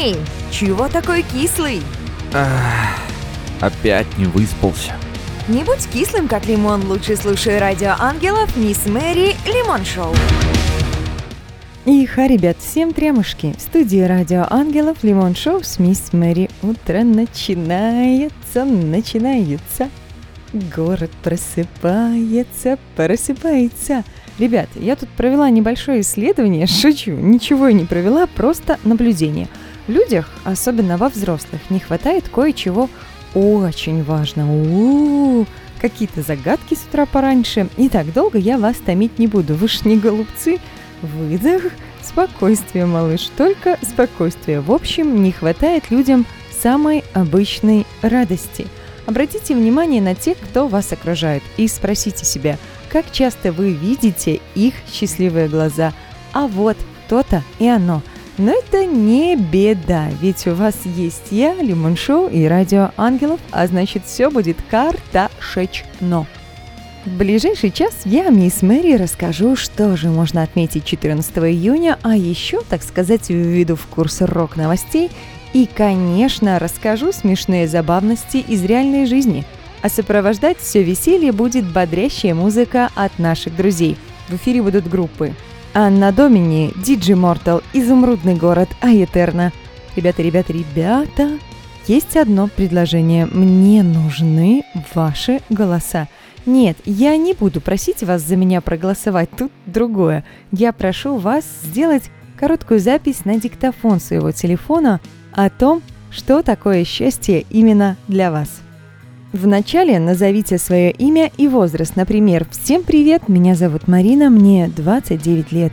[0.00, 0.14] Эй,
[0.52, 1.82] чего такой кислый?
[2.32, 3.00] Ах,
[3.60, 4.92] опять не выспался.
[5.48, 10.14] Не будь кислым, как лимон, лучше слушай радио ангелов Мисс Мэри Лимон Шоу.
[11.84, 13.56] И ха, ребят, всем трямушки.
[13.58, 16.48] В студии Радио Ангелов Лимон Шоу с Мисс Мэри.
[16.62, 19.90] Утро начинается, начинается.
[20.76, 24.04] Город просыпается, просыпается.
[24.38, 29.48] Ребят, я тут провела небольшое исследование, шучу, ничего я не провела, просто наблюдение.
[29.88, 32.88] Людях, особенно во взрослых, не хватает кое-чего
[33.34, 34.52] очень важного.
[34.52, 35.46] У-у-у,
[35.80, 37.68] какие-то загадки с утра пораньше.
[37.76, 40.58] И так долго я вас томить не буду, вы ж не голубцы.
[41.00, 41.62] Выдох,
[42.02, 44.60] спокойствие, малыш, только спокойствие.
[44.60, 46.26] В общем, не хватает людям
[46.62, 48.66] самой обычной радости.
[49.06, 52.58] Обратите внимание на тех, кто вас окружает, и спросите себя,
[52.90, 55.94] как часто вы видите их счастливые глаза.
[56.34, 56.76] А вот
[57.08, 58.02] то-то и оно.
[58.38, 63.66] Но это не беда, ведь у вас есть я, Лимон Шоу и Радио Ангелов, а
[63.66, 66.24] значит все будет карташечно.
[67.04, 72.60] В ближайший час я, мисс Мэри, расскажу, что же можно отметить 14 июня, а еще,
[72.62, 75.10] так сказать, введу в курс рок-новостей
[75.52, 79.44] и, конечно, расскажу смешные забавности из реальной жизни.
[79.82, 83.96] А сопровождать все веселье будет бодрящая музыка от наших друзей.
[84.28, 85.34] В эфире будут группы
[85.80, 89.52] Анна Домини, Диджи Мортал, Изумрудный город, Аэтерна.
[89.94, 91.38] Ребята, ребята, ребята,
[91.86, 93.26] есть одно предложение.
[93.26, 96.08] Мне нужны ваши голоса.
[96.46, 100.24] Нет, я не буду просить вас за меня проголосовать, тут другое.
[100.50, 107.46] Я прошу вас сделать короткую запись на диктофон своего телефона о том, что такое счастье
[107.50, 108.62] именно для вас.
[109.32, 111.96] Вначале назовите свое имя и возраст.
[111.96, 115.72] Например, «Всем привет, меня зовут Марина, мне 29 лет».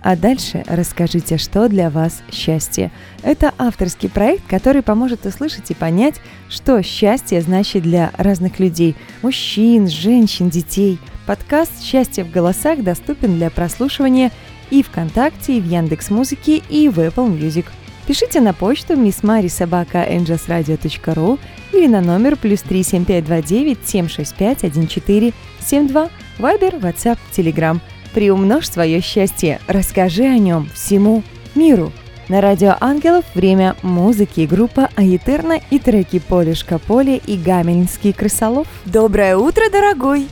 [0.00, 2.90] А дальше расскажите, что для вас счастье.
[3.22, 6.14] Это авторский проект, который поможет услышать и понять,
[6.48, 10.98] что счастье значит для разных людей– мужчин, женщин, детей.
[11.26, 14.30] Подкаст «Счастье в голосах» доступен для прослушивания
[14.70, 17.66] и ВКонтакте, и в Яндекс Музыке, и в Apple Music.
[18.06, 21.38] Пишите на почту missmarisobaka.angelsradio.ru
[21.74, 27.80] или на номер плюс 37529 765 1472 Вайбер, WhatsApp, Telegram–
[28.14, 31.24] Приумножь свое счастье, расскажи о нем всему
[31.56, 31.92] миру.
[32.28, 38.68] На радио Ангелов время музыки группа Аетерна и треки Полюшка Поле и Гамельнский крысолов.
[38.86, 40.28] Доброе утро, дорогой!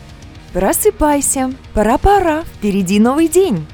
[0.53, 3.67] Просыпайся, пора-пора, впереди новый день.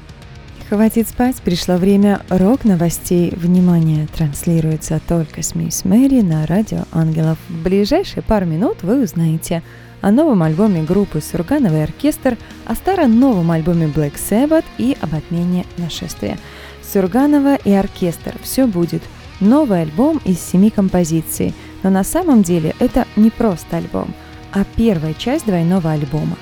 [0.69, 3.33] Хватит спать, пришло время рок-новостей.
[3.35, 7.37] Внимание, транслируется только с Мисс Мэри на радио Ангелов.
[7.49, 9.63] В ближайшие пару минут вы узнаете–
[10.01, 15.65] о новом альбоме группы «Сургановый оркестр», о старом новом альбоме Black Sabbath и об отмене
[15.77, 16.37] нашествия.
[16.81, 19.03] Сурганова и оркестр «Все будет».
[19.39, 24.13] Новый альбом из семи композиций, но на самом деле это не просто альбом,
[24.51, 26.35] а первая часть двойного альбома.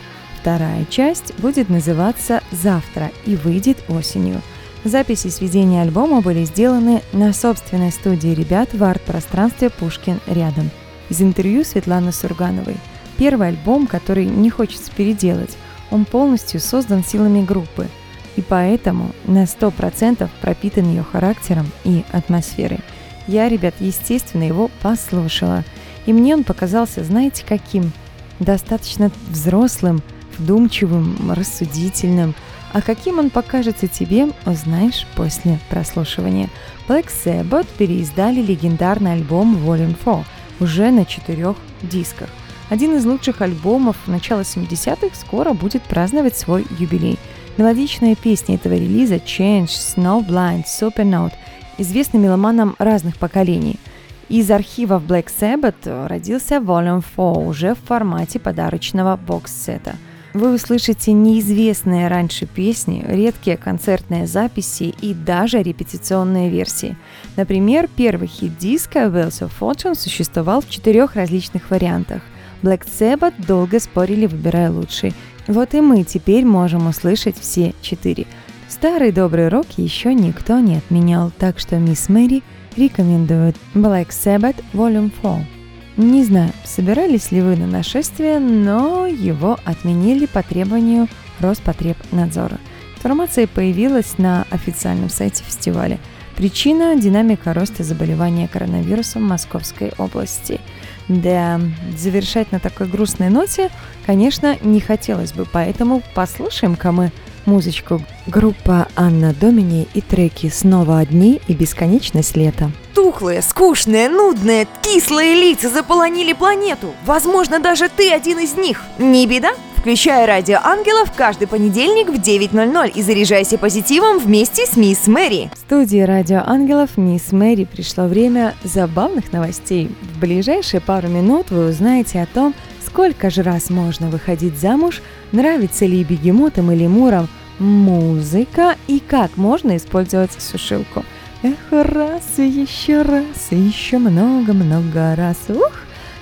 [0.47, 4.41] Вторая часть будет называться «Завтра» и выйдет осенью.
[4.85, 10.72] Записи сведения альбома были сделаны на собственной студии ребят в арт-пространстве «Пушкин рядом».
[11.09, 12.78] Из интервью Светланы Сургановой–
[13.18, 15.58] первый альбом, который не хочется переделать.
[15.91, 17.90] Он полностью создан силами группы,
[18.38, 22.79] и поэтому на 100% пропитан ее характером и атмосферой.
[23.28, 25.66] Я, ребят, естественно, его послушала.
[26.06, 27.91] И мне он показался, знаете, каким?
[28.40, 30.02] Достаточно взрослым,
[30.37, 32.35] вдумчивым, рассудительным.
[32.73, 36.49] А каким он покажется тебе, узнаешь после прослушивания.
[36.87, 40.25] Black Sabbath переиздали легендарный альбом Volume 4
[40.59, 42.29] уже на четырех дисках–
[42.69, 47.17] один из лучших альбомов начала 70-х скоро будет праздновать свой юбилей.
[47.55, 51.33] Мелодичная песня этого релиза Change, Snowblind, Supernote
[51.77, 53.79] известны меломанам разных поколений.
[54.27, 59.95] Из архивов Black Sabbath родился Volume 4 уже в формате подарочного бокс-сета.
[60.37, 66.95] Вы услышите неизвестные раньше песни, редкие концертные записи и даже репетиционные версии.
[67.35, 72.22] Например, первый хит диска Wells of Fortune существовал в четырех различных вариантах–
[72.63, 75.13] Black Sabbath долго спорили, выбирая лучший.
[75.47, 78.25] Вот и мы теперь можем услышать все четыре.
[78.67, 82.43] Старый добрый рок еще никто не отменял, так что мисс Мэри
[82.75, 85.56] рекомендует Black Sabbath Volume 4.
[85.97, 91.08] Не знаю, собирались ли вы на нашествие, но его отменили по требованию
[91.40, 92.59] Роспотребнадзора.
[92.96, 95.99] Информация появилась на официальном сайте фестиваля.
[96.35, 100.61] Причина– динамика роста заболевания коронавирусом в Московской области–
[101.08, 101.61] да,
[101.97, 103.70] завершать на такой грустной ноте,
[104.05, 107.11] конечно, не хотелось бы, поэтому послушаем-ка мы
[107.47, 112.72] музычку группа Анна Домини и треки «Снова одни» и «Бесконечность лета».
[112.94, 116.94] Тухлые, скучные, нудные, кислые лица заполонили планету.
[117.05, 118.84] Возможно, даже ты один из них.
[118.99, 119.52] Не беда?
[119.78, 125.50] Включай Радио Ангелов каждый понедельник в 9.00 и заряжайся позитивом вместе с Мисс Мэри.
[125.53, 129.90] В студии Радио Ангелов Мисс Мэри пришло время забавных новостей.
[130.16, 132.53] В ближайшие пару минут вы узнаете о том,
[132.85, 135.02] сколько же раз можно выходить замуж,
[135.32, 137.28] нравится ли бегемотам или мурам
[137.59, 141.03] музыка и как можно использовать сушилку.
[141.44, 145.38] Эх, раз и еще раз, и еще много-много раз.
[145.50, 145.72] Ух!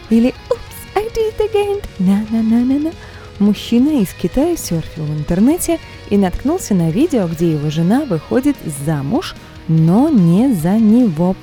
[0.09, 2.91] Или «Oops, I did it again!» На-на-на-на-на.
[3.39, 5.79] Мужчина из Китая серфил в интернете
[6.09, 8.55] и наткнулся на видео, где его жена выходит
[8.85, 9.35] замуж,
[9.67, 11.35] но не за него.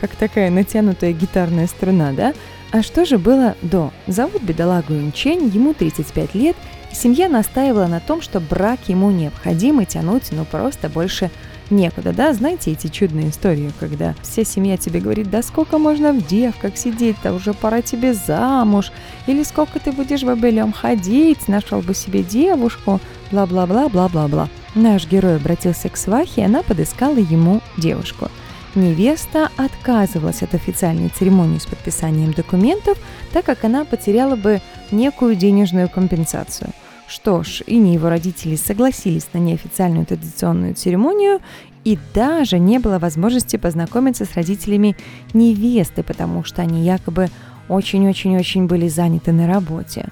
[0.00, 2.34] Как такая натянутая гитарная струна, да?
[2.72, 3.92] А что же было до?
[4.06, 6.56] Зовут бедолагу Инчень, ему 35 лет,
[6.90, 11.30] и семья настаивала на том, что брак ему необходим и тянуть, ну просто больше
[11.70, 12.32] некуда, да?
[12.32, 17.32] Знаете эти чудные истории, когда вся семья тебе говорит, да сколько можно в девках сидеть-то,
[17.32, 18.90] уже пора тебе замуж,
[19.26, 24.48] или сколько ты будешь в обелем ходить, нашел бы себе девушку, бла-бла-бла, бла-бла-бла.
[24.74, 28.28] Наш герой обратился к свахе, она подыскала ему девушку.
[28.76, 32.98] Невеста отказывалась от официальной церемонии с подписанием документов,
[33.32, 34.60] так как она потеряла бы
[34.92, 36.70] некую денежную компенсацию–
[37.08, 41.40] что ж, и не его родители согласились на неофициальную традиционную церемонию,
[41.84, 44.96] и даже не было возможности познакомиться с родителями
[45.32, 47.28] невесты, потому что они якобы
[47.68, 50.08] очень-очень-очень были заняты на работе.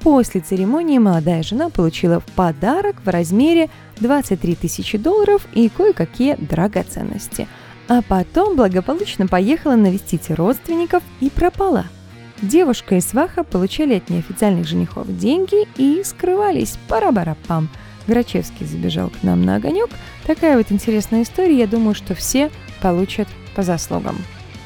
[0.00, 3.68] После церемонии молодая жена получила подарок в размере
[4.00, 7.48] 23 тысячи долларов и кое-какие драгоценности.
[7.90, 11.84] А потом благополучно поехала навестить родственников и пропала–
[12.42, 16.78] Девушка и сваха получали от неофициальных женихов деньги и скрывались.
[16.88, 17.68] Пара-бара-пам.
[18.06, 19.90] Грачевский забежал к нам на огонек.
[20.26, 21.58] Такая вот интересная история.
[21.58, 22.50] Я думаю, что все
[22.80, 24.16] получат по заслугам.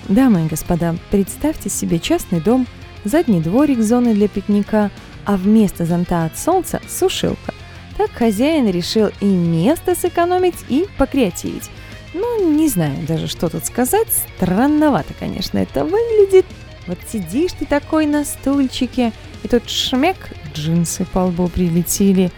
[0.08, 2.66] Дамы и господа, представьте себе частный дом,
[3.04, 4.90] задний дворик зоны для пикника,
[5.24, 7.54] а вместо зонта от солнца– сушилка.
[7.96, 11.70] Так хозяин решил и место сэкономить, и покреативить.
[12.14, 14.08] Ну, не знаю даже, что тут сказать.
[14.36, 16.46] Странновато, конечно, это выглядит.
[16.86, 19.12] Вот сидишь ты такой на стульчике,
[19.42, 20.16] и тут шмек,
[20.54, 22.30] джинсы по лбу прилетели.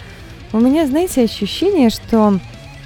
[0.52, 2.38] У меня, знаете, ощущение, что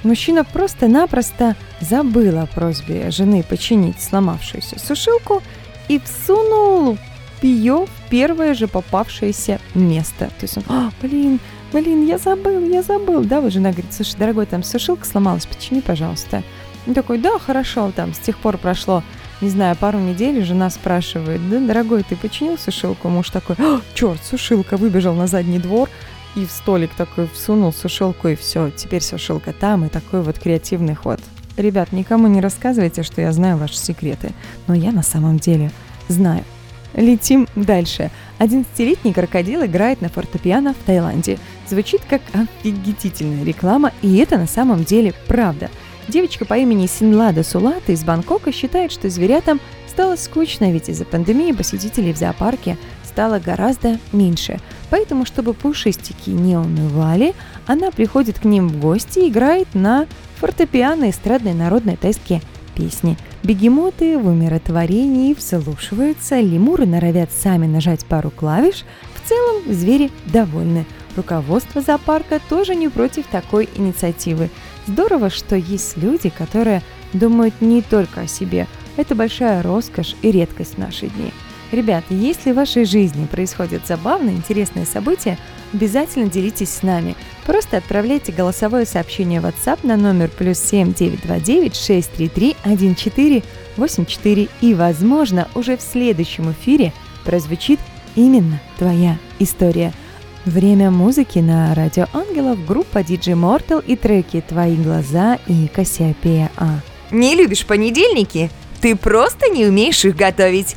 [0.03, 5.41] мужчина просто-напросто забыл о просьбе жены починить сломавшуюся сушилку
[5.87, 6.97] и всунул
[7.41, 10.25] ее в первое же попавшееся место.
[10.27, 11.39] То есть он, а, блин,
[11.71, 13.23] блин, я забыл, я забыл.
[13.23, 16.43] Да, вот жена говорит, слушай, дорогой, там сушилка сломалась, почини, пожалуйста.
[16.87, 19.03] Он такой, да, хорошо, там с тех пор прошло
[19.41, 23.09] не знаю, пару недель жена спрашивает, да, дорогой, ты починил сушилку?
[23.09, 23.55] Муж такой,
[23.95, 25.89] черт, сушилка, выбежал на задний двор
[26.35, 30.95] и в столик такой всунул сушилку, и все, теперь сушилка там, и такой вот креативный
[30.95, 31.19] ход.
[31.57, 34.31] Ребят, никому не рассказывайте, что я знаю ваши секреты,
[34.67, 35.71] но я на самом деле
[36.07, 36.45] знаю.
[36.93, 38.11] Летим дальше.
[38.39, 41.39] 11-летний крокодил играет на фортепиано в Таиланде.
[41.67, 45.69] Звучит как офигительная реклама, и это на самом деле правда–
[46.11, 51.53] Девочка по имени Синлада Сулата из Бангкока считает, что зверятам стало скучно, ведь из-за пандемии
[51.53, 54.59] посетителей в зоопарке стало гораздо меньше.
[54.89, 57.33] Поэтому, чтобы пушистики не унывали,
[57.65, 60.05] она приходит к ним в гости и играет на
[60.35, 62.41] фортепиано эстрадной народной тайские
[62.75, 63.17] песни.
[63.43, 68.83] Бегемоты в умиротворении вслушиваются, лемуры норовят сами нажать пару клавиш.
[69.15, 70.85] В целом звери довольны.
[71.15, 74.49] Руководство зоопарка тоже не против такой инициативы.
[74.91, 76.81] Здорово, что есть люди, которые
[77.13, 78.67] думают не только о себе.
[78.97, 81.31] Это большая роскошь и редкость в наши дни.
[81.71, 85.37] Ребята, если в вашей жизни происходят забавные, интересные события,
[85.71, 87.15] обязательно делитесь с нами.
[87.45, 95.47] Просто отправляйте голосовое сообщение в WhatsApp на номер плюс 7 929 633 1484 и, возможно,
[95.55, 96.91] уже в следующем эфире
[97.23, 97.79] прозвучит
[98.17, 99.93] именно твоя история–
[100.45, 106.79] Время музыки на Радио Ангелов, группа DJ Mortal и треки «Твои глаза» и «Кассиопея А».
[107.11, 108.49] Не любишь понедельники?
[108.81, 110.75] Ты просто не умеешь их готовить.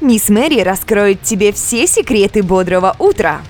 [0.00, 3.42] Мисс Мэри раскроет тебе все секреты бодрого утра.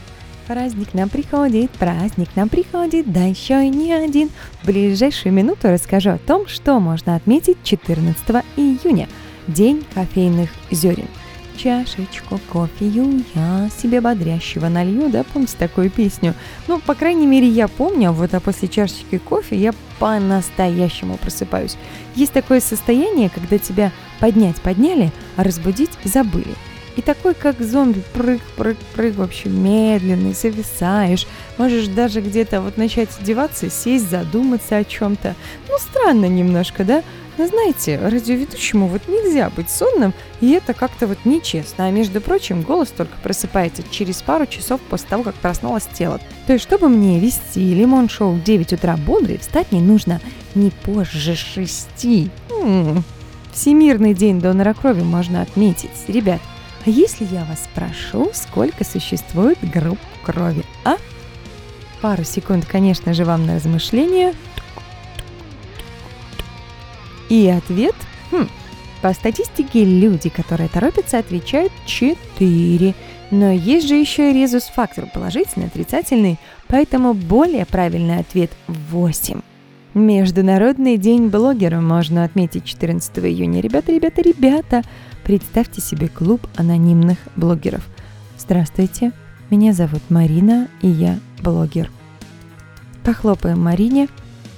[0.46, 4.28] Праздник нам приходит, праздник нам приходит, да еще и не один.
[4.60, 9.08] В ближайшую минуту расскажу о том, что можно отметить 14 июня,
[9.46, 11.08] День кофейных зерен–
[11.56, 16.34] чашечку кофею я себе бодрящего налью, да, помните такую песню?
[16.68, 21.76] Ну, по крайней мере, я помню, вот а после чашечки кофе я по-настоящему просыпаюсь.
[22.14, 26.54] Есть такое состояние, когда тебя поднять подняли, а разбудить забыли.
[26.96, 31.26] И такой, как зомби, прыг, прыг, прыг, вообще медленный, зависаешь.
[31.58, 35.34] Можешь даже где-то вот начать одеваться, сесть, задуматься о чем-то.
[35.68, 37.02] Ну, странно немножко, да?
[37.38, 41.86] Но знаете, радиоведущему вот нельзя быть сонным, и это как-то вот нечестно.
[41.86, 46.18] А между прочим, голос только просыпается через пару часов после того, как проснулось тело.
[46.46, 50.20] То есть, чтобы мне вести лимон-шоу в 9 утра бодрый, встать не нужно
[50.54, 51.88] не позже 6.
[52.50, 53.04] М-м.
[53.52, 55.90] Всемирный день донора крови можно отметить.
[56.08, 56.40] Ребят,
[56.86, 60.96] а если я вас спрошу, сколько существует групп крови, а?
[62.00, 64.32] Пару секунд, конечно же, вам на размышление–
[67.28, 67.94] и ответ?
[68.30, 68.48] Хм,
[69.02, 72.94] по статистике люди, которые торопятся, отвечают 4.
[73.30, 79.40] Но есть же еще и резус-фактор положительный, отрицательный, поэтому более правильный ответ 8.
[79.94, 83.60] Международный день блогера можно отметить 14 июня.
[83.60, 84.82] Ребята, ребята, ребята,
[85.24, 87.86] представьте себе клуб анонимных блогеров.
[88.38, 89.12] Здравствуйте,
[89.50, 91.90] меня зовут Марина, и я блогер.
[93.04, 94.08] Похлопаем Марине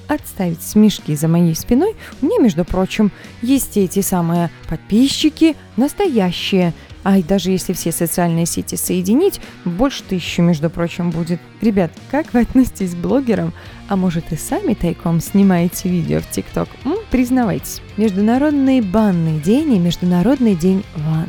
[0.09, 3.12] отставить смешки за моей спиной, меня, между прочим,
[3.43, 6.73] есть эти самые подписчики настоящие.
[7.05, 11.41] А и даже если все социальные сети соединить, больше тысячи, между прочим, будет.
[11.61, 13.53] Ребят, как вы относитесь к блогерам?
[13.88, 16.69] А может и сами тайком снимаете видео в ТикТок?
[17.11, 17.81] Признавайтесь.
[17.97, 21.29] Международный банный день и Международный день ванны.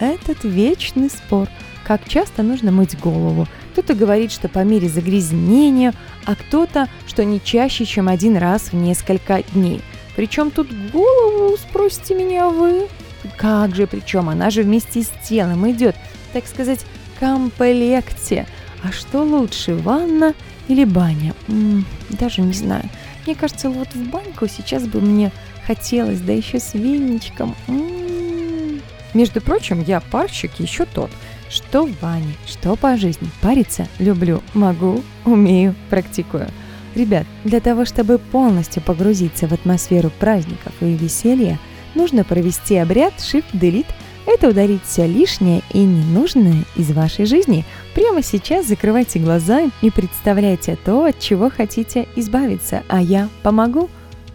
[0.00, 1.48] Этот вечный спор–
[1.88, 3.48] как часто нужно мыть голову.
[3.78, 5.94] Кто-то говорит, что по мере загрязнения,
[6.24, 9.82] а кто-то, что не чаще, чем один раз в несколько дней.
[10.16, 12.88] Причем тут голову, спросите меня вы?
[13.36, 15.94] Как же, причем она же вместе с телом идет,
[16.32, 16.84] так сказать,
[17.20, 18.48] комплекте.
[18.82, 20.34] А что лучше, ванна
[20.66, 21.32] или баня?
[21.46, 22.90] М-м, даже не знаю.
[23.26, 25.30] Мне кажется, вот в баньку сейчас бы мне
[25.68, 27.54] хотелось, да еще с веничком.
[27.68, 28.82] М-м.
[29.14, 31.12] Между прочим, я парщик еще тот–
[31.50, 33.28] что в бане, что по жизни.
[33.40, 36.48] Париться люблю, могу, умею, практикую.
[36.94, 41.58] Ребят, для того, чтобы полностью погрузиться в атмосферу праздников и веселья,
[41.94, 43.86] нужно провести обряд Shift-Delete.
[44.26, 47.64] Это удалить все лишнее и ненужное из вашей жизни.
[47.94, 52.82] Прямо сейчас закрывайте глаза и представляйте то, от чего хотите избавиться.
[52.88, 53.88] А я помогу.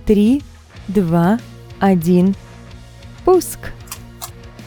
[0.05, 0.41] Три,
[0.87, 1.39] два,
[1.79, 2.35] один,
[3.23, 3.71] пуск!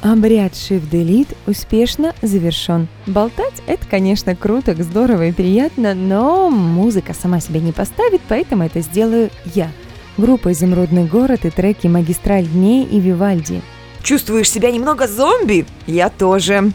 [0.02, 2.86] Обряд Shift Delete успешно завершен.
[3.06, 8.80] Болтать– это, конечно, круто, здорово и приятно, но музыка сама себя не поставит, поэтому это
[8.80, 9.70] сделаю я.
[10.16, 13.62] Группа «Изумрудный город» и треки «Магистраль дней» и «Вивальди».
[14.02, 15.66] Чувствуешь себя немного зомби?
[15.86, 16.72] Я тоже.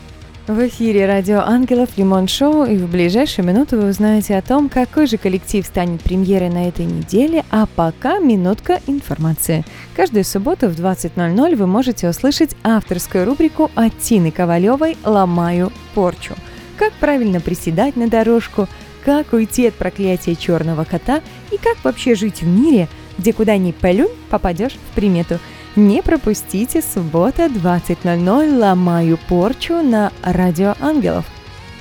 [0.52, 5.08] В эфире радио «Ангелов» Лимон Шоу, и в ближайшую минуту вы узнаете о том, какой
[5.08, 9.64] же коллектив станет премьерой на этой неделе, а пока минутка информации.
[9.96, 16.36] Каждую субботу в 20.00 вы можете услышать авторскую рубрику от Тины Ковалевой «Ломаю порчу».
[16.76, 18.68] Как правильно приседать на дорожку,
[19.06, 23.72] как уйти от проклятия черного кота и как вообще жить в мире, где куда ни
[23.72, 25.40] плюнь, попадешь в примету–
[25.76, 31.26] не пропустите суббота 20.00 «Ломаю порчу» на Радио Ангелов.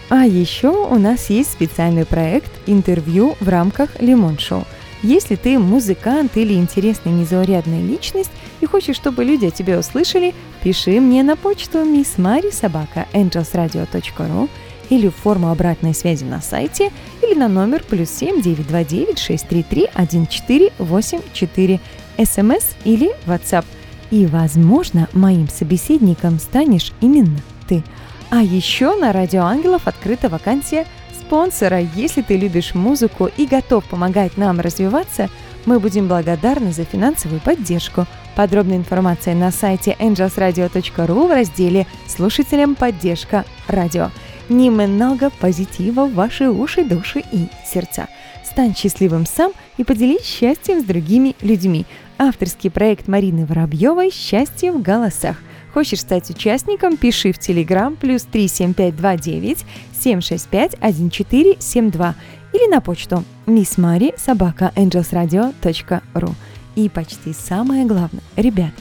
[0.08, 4.64] А еще у нас есть специальный проект «Интервью» в рамках «Лимон Шоу».
[5.02, 8.30] Если ты музыкант или интересная незаурядная личность
[8.60, 14.50] и хочешь, чтобы люди о тебе услышали, пиши мне на почту missmarisobaka.angelsradio.ru
[14.90, 16.90] или в форму обратной связи на сайте,
[17.22, 21.80] или на номер плюс 7 929 633 1484
[22.18, 23.64] смс или WhatsApp–
[24.10, 27.38] и, возможно, моим собеседником станешь именно
[27.68, 27.82] ты.
[28.30, 30.86] А еще на Радио Ангелов открыта вакансия
[31.18, 31.80] спонсора.
[31.94, 35.28] Если ты любишь музыку и готов помогать нам развиваться,
[35.66, 38.06] мы будем благодарны за финансовую поддержку.
[38.34, 44.10] Подробная информация на сайте angelsradio.ru в разделе «Слушателям поддержка радио».
[44.48, 48.08] Немного позитива в ваши уши, души и сердца.
[48.44, 51.86] Стань счастливым сам и поделись счастьем с другими людьми.
[52.22, 55.38] Авторский проект Марины Воробьевой «Счастье в голосах».
[55.72, 56.98] Хочешь стать участником?
[56.98, 59.64] Пиши в Телеграм плюс 37529
[59.98, 62.14] 765 1472
[62.52, 66.34] или на почту missmari собака angelsradio.ru.
[66.74, 68.74] И почти самое главное, ребят,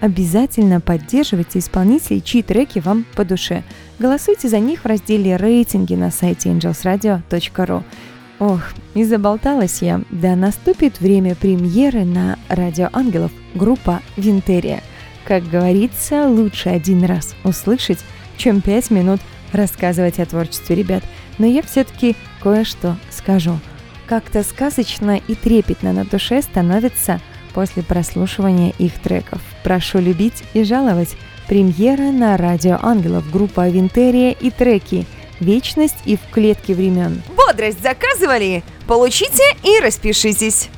[0.00, 3.62] обязательно поддерживайте исполнителей, чьи треки вам по душе.
[4.00, 7.84] Голосуйте за них в разделе «Рейтинги» на сайте angelsradio.ru.
[8.40, 8.62] Ох,
[8.94, 10.00] и заболталась я.
[10.10, 14.82] Да наступит время премьеры на Радио Ангелов группа Винтерия.
[15.24, 17.98] Как говорится, лучше один раз услышать,
[18.38, 19.20] чем пять минут
[19.52, 21.04] рассказывать о творчестве ребят.
[21.38, 23.58] Но я все-таки кое-что скажу.
[24.06, 27.20] Как-то сказочно и трепетно на душе становится
[27.52, 29.42] после прослушивания их треков.
[29.62, 31.14] Прошу любить и жаловать.
[31.46, 35.04] Премьера на Радио Ангелов, группа Винтерия и треки
[35.40, 37.22] «Вечность» и «В клетке времен».
[37.36, 38.62] Бодрость заказывали?
[38.86, 40.68] Получите и распишитесь.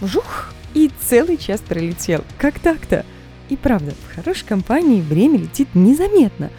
[0.00, 0.52] Жух!
[0.74, 2.24] И целый час пролетел.
[2.38, 3.04] Как так-то?
[3.48, 6.50] И правда, в хорошей компании время летит незаметно.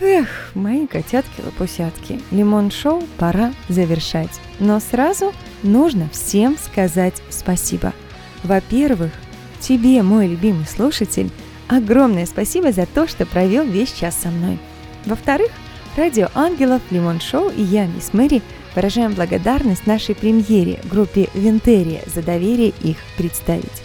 [0.00, 4.40] Эх, мои котятки-лопусятки, лимон-шоу пора завершать.
[4.60, 5.32] Но сразу
[5.62, 7.94] нужно всем сказать спасибо.
[8.42, 9.12] Во-первых,
[9.60, 11.30] тебе, мой любимый слушатель,
[11.66, 14.58] огромное спасибо за то, что провел весь час со мной.
[15.06, 15.50] Во-вторых,
[15.96, 18.42] Радио Ангелов, Лимон Шоу и я, Мисс Мэри,
[18.74, 23.82] выражаем благодарность нашей премьере, группе Винтерия, за доверие их представить.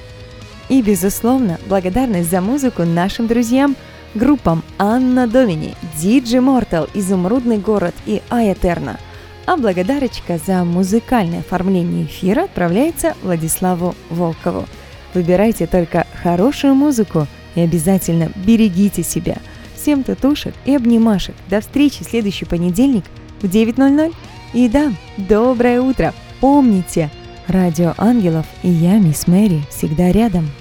[0.68, 3.78] И, безусловно, благодарность за музыку нашим друзьям,
[4.14, 9.00] группам Анна Домини, Диджи Мортал, Изумрудный город и Аэтерна.
[9.46, 14.66] А благодарочка за музыкальное оформление эфира отправляется Владиславу Волкову.
[15.14, 17.26] Выбирайте только хорошую музыку
[17.56, 19.38] и обязательно берегите себя.
[19.82, 21.34] Всем татушек и обнимашек.
[21.50, 23.04] До встречи в следующий понедельник
[23.42, 24.14] в 9.00.
[24.54, 26.14] И да, доброе утро.
[26.40, 27.10] Помните,
[27.48, 30.52] Радио Ангелов и я, Мисс Мэри, всегда рядом.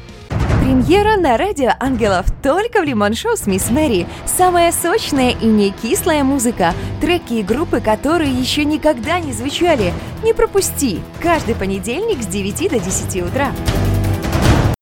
[0.63, 4.07] Премьера на Радио Ангелов только в Лимон Шоу с Мисс Мэри.
[4.25, 6.73] Самая сочная и не кислая музыка.
[7.03, 9.93] Треки и группы, которые еще никогда не звучали.
[10.25, 11.01] Не пропусти.
[11.21, 13.53] Каждый понедельник с 9 до 10 утра.